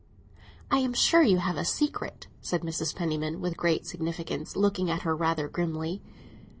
"I 0.71 0.79
am 0.79 0.93
sure 0.95 1.21
you 1.21 1.37
have 1.37 1.57
a 1.57 1.63
secret," 1.63 2.25
said 2.41 2.61
Mrs. 2.61 2.95
Penniman, 2.95 3.39
with 3.39 3.55
great 3.55 3.85
significance, 3.85 4.55
looking 4.55 4.89
at 4.89 5.03
her 5.03 5.15
rather 5.15 5.47
grimly. 5.47 6.01